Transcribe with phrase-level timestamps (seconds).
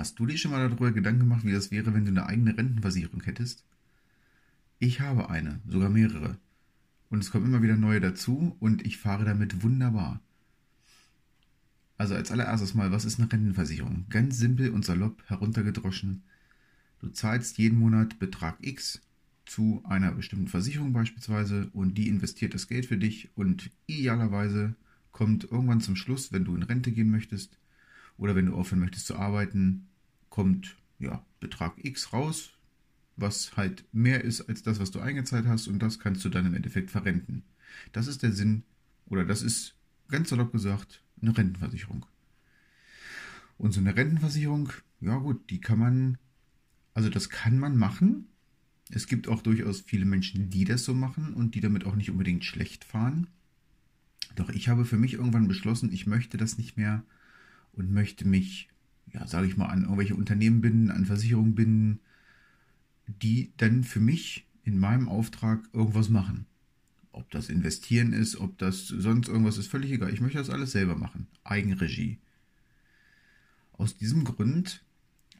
[0.00, 2.56] Hast du dir schon mal darüber Gedanken gemacht, wie das wäre, wenn du eine eigene
[2.56, 3.66] Rentenversicherung hättest?
[4.78, 6.38] Ich habe eine, sogar mehrere.
[7.10, 10.22] Und es kommen immer wieder neue dazu und ich fahre damit wunderbar.
[11.98, 14.06] Also als allererstes mal, was ist eine Rentenversicherung?
[14.08, 16.22] Ganz simpel und salopp heruntergedroschen.
[17.00, 19.02] Du zahlst jeden Monat Betrag X
[19.44, 24.76] zu einer bestimmten Versicherung beispielsweise und die investiert das Geld für dich und idealerweise
[25.12, 27.58] kommt irgendwann zum Schluss, wenn du in Rente gehen möchtest
[28.16, 29.88] oder wenn du aufhören möchtest zu arbeiten,
[30.30, 32.52] kommt ja Betrag X raus,
[33.16, 36.46] was halt mehr ist als das, was du eingezahlt hast und das kannst du dann
[36.46, 37.42] im Endeffekt verrenten.
[37.92, 38.62] Das ist der Sinn
[39.06, 39.74] oder das ist
[40.08, 42.06] ganz salopp gesagt eine Rentenversicherung.
[43.58, 46.18] Und so eine Rentenversicherung, ja gut, die kann man,
[46.94, 48.26] also das kann man machen.
[48.90, 52.10] Es gibt auch durchaus viele Menschen, die das so machen und die damit auch nicht
[52.10, 53.26] unbedingt schlecht fahren.
[54.34, 57.04] Doch ich habe für mich irgendwann beschlossen, ich möchte das nicht mehr
[57.72, 58.68] und möchte mich,
[59.12, 62.00] ja, sage ich mal, an irgendwelche Unternehmen binden, an Versicherungen binden,
[63.06, 66.46] die dann für mich in meinem Auftrag irgendwas machen.
[67.12, 70.12] Ob das investieren ist, ob das sonst irgendwas ist, völlig egal.
[70.12, 71.26] Ich möchte das alles selber machen.
[71.42, 72.18] Eigenregie.
[73.72, 74.84] Aus diesem Grund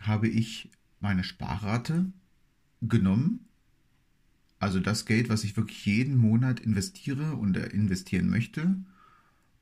[0.00, 2.12] habe ich meine Sparrate
[2.82, 3.46] genommen.
[4.58, 8.76] Also das Geld, was ich wirklich jeden Monat investiere und investieren möchte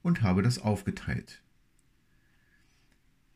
[0.02, 1.42] und habe das aufgeteilt.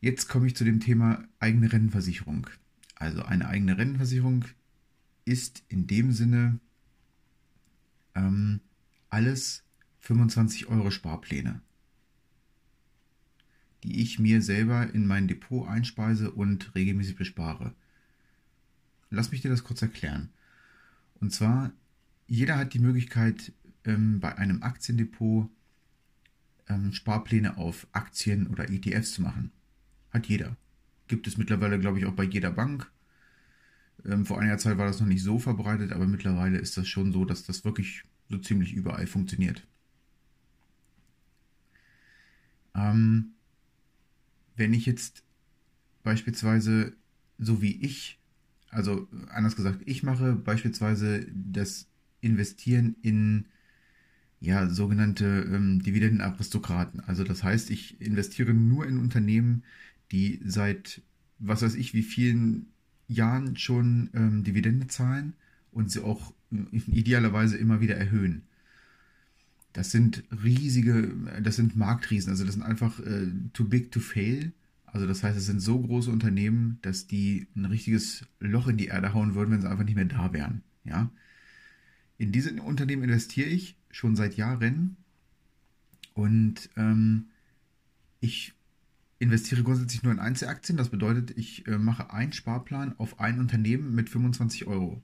[0.03, 2.49] Jetzt komme ich zu dem Thema eigene Rentenversicherung.
[2.97, 4.45] Also eine eigene Rentenversicherung
[5.25, 6.59] ist in dem Sinne
[8.17, 8.59] ähm,
[9.11, 9.63] alles
[10.01, 11.61] 25 Euro Sparpläne,
[13.85, 17.73] die ich mir selber in mein Depot einspeise und regelmäßig bespare.
[19.09, 20.31] Lass mich dir das kurz erklären.
[21.21, 21.71] Und zwar,
[22.27, 23.53] jeder hat die Möglichkeit,
[23.85, 25.49] ähm, bei einem Aktiendepot
[26.67, 29.53] ähm, Sparpläne auf Aktien oder ETFs zu machen.
[30.13, 30.57] Hat jeder.
[31.09, 32.91] Gibt es mittlerweile, glaube ich, auch bei jeder Bank.
[34.05, 37.13] Ähm, vor einiger Zeit war das noch nicht so verbreitet, aber mittlerweile ist das schon
[37.13, 39.67] so, dass das wirklich so ziemlich überall funktioniert.
[42.75, 43.35] Ähm,
[44.57, 45.23] wenn ich jetzt
[46.03, 46.95] beispielsweise,
[47.39, 48.19] so wie ich,
[48.71, 51.89] also anders gesagt, ich mache beispielsweise das
[52.21, 53.47] Investieren in
[54.41, 57.01] ja, sogenannte ähm, Dividendenaristokraten.
[57.01, 59.65] Also das heißt, ich investiere nur in Unternehmen,
[60.13, 61.03] die seit
[61.39, 62.67] was weiß ich wie vielen
[63.09, 65.35] Jahren schon ähm, Dividende zahlen
[65.73, 68.43] und sie auch idealerweise immer wieder erhöhen.
[69.73, 74.53] Das sind riesige, das sind Marktriesen, also das sind einfach äh, too big to fail.
[74.85, 78.89] Also das heißt, es sind so große Unternehmen, dass die ein richtiges Loch in die
[78.89, 80.63] Erde hauen würden, wenn sie einfach nicht mehr da wären.
[80.85, 81.11] Ja.
[82.19, 84.97] In diese Unternehmen investiere ich schon seit Jahren
[86.13, 87.27] und ähm,
[88.21, 88.53] ich
[89.23, 90.77] investiere grundsätzlich nur in Einzelaktien.
[90.77, 95.01] Das bedeutet, ich äh, mache einen Sparplan auf ein Unternehmen mit 25 Euro.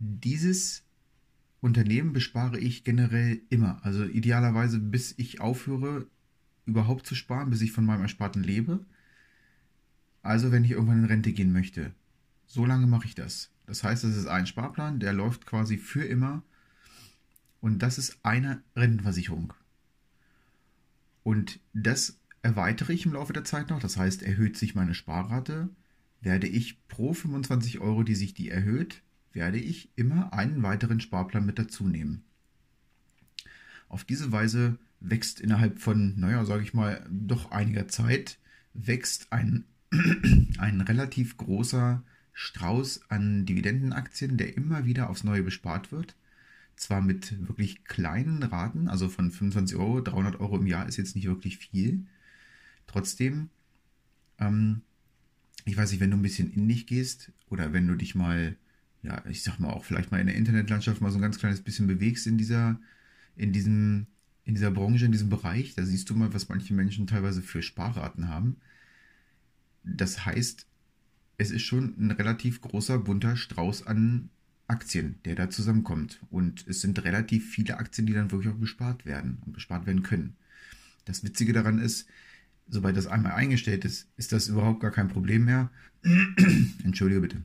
[0.00, 0.82] Dieses
[1.60, 3.78] Unternehmen bespare ich generell immer.
[3.84, 6.06] Also idealerweise, bis ich aufhöre,
[6.66, 8.84] überhaupt zu sparen, bis ich von meinem Ersparten lebe.
[10.22, 11.92] Also, wenn ich irgendwann in Rente gehen möchte.
[12.46, 13.50] So lange mache ich das.
[13.66, 16.42] Das heißt, es ist ein Sparplan, der läuft quasi für immer.
[17.60, 19.52] Und das ist eine Rentenversicherung.
[21.22, 23.80] Und das erweitere ich im Laufe der Zeit noch.
[23.80, 25.68] Das heißt, erhöht sich meine Sparrate,
[26.20, 31.46] werde ich pro 25 Euro, die sich die erhöht, werde ich immer einen weiteren Sparplan
[31.46, 32.24] mit dazu nehmen.
[33.88, 38.38] Auf diese Weise wächst innerhalb von, naja, sage ich mal, doch einiger Zeit,
[38.74, 39.64] wächst ein,
[40.58, 46.16] ein relativ großer Strauß an Dividendenaktien, der immer wieder aufs Neue bespart wird.
[46.76, 51.16] Zwar mit wirklich kleinen Raten, also von 25 Euro, 300 Euro im Jahr ist jetzt
[51.16, 52.06] nicht wirklich viel.
[52.88, 53.50] Trotzdem,
[54.40, 54.82] ähm,
[55.64, 58.56] ich weiß nicht, wenn du ein bisschen in dich gehst oder wenn du dich mal
[59.02, 61.60] ja, ich sag mal auch vielleicht mal in der Internetlandschaft mal so ein ganz kleines
[61.60, 62.80] bisschen bewegst in dieser,
[63.36, 64.06] in diesem,
[64.44, 67.62] in dieser Branche, in diesem Bereich, da siehst du mal, was manche Menschen teilweise für
[67.62, 68.56] Sparraten haben.
[69.84, 70.66] Das heißt,
[71.38, 74.30] es ist schon ein relativ großer, bunter Strauß an
[74.66, 76.20] Aktien, der da zusammenkommt.
[76.30, 80.02] Und es sind relativ viele Aktien, die dann wirklich auch bespart werden und bespart werden
[80.02, 80.36] können.
[81.04, 82.08] Das Witzige daran ist,
[82.68, 85.70] sobald das einmal eingestellt ist, ist das überhaupt gar kein Problem mehr.
[86.84, 87.42] Entschuldige bitte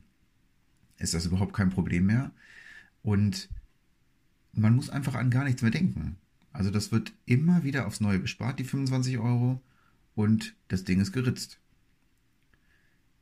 [0.98, 2.32] ist das überhaupt kein Problem mehr.
[3.02, 3.48] Und
[4.52, 6.16] man muss einfach an gar nichts mehr denken.
[6.52, 9.60] Also das wird immer wieder aufs Neue bespart, die 25 Euro,
[10.14, 11.58] und das Ding ist geritzt.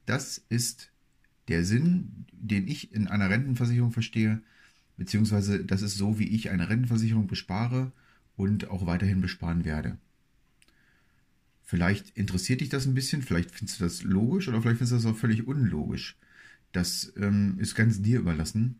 [0.05, 0.91] Das ist
[1.49, 4.43] der Sinn, den ich in einer Rentenversicherung verstehe,
[4.99, 7.93] beziehungsweise das ist so, wie ich eine Rentenversicherung bespare
[8.37, 9.97] und auch weiterhin besparen werde.
[11.73, 14.97] Vielleicht interessiert dich das ein bisschen, vielleicht findest du das logisch oder vielleicht findest du
[14.97, 16.19] das auch völlig unlogisch.
[16.73, 18.79] Das ähm, ist ganz dir überlassen.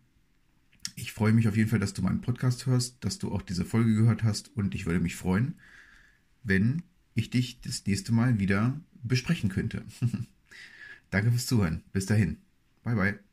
[0.95, 3.65] Ich freue mich auf jeden Fall, dass du meinen Podcast hörst, dass du auch diese
[3.65, 5.55] Folge gehört hast und ich würde mich freuen,
[6.43, 6.83] wenn
[7.15, 9.85] ich dich das nächste Mal wieder besprechen könnte.
[11.11, 11.81] Danke fürs Zuhören.
[11.95, 12.37] Bis dahin.
[12.85, 13.32] Bye bye.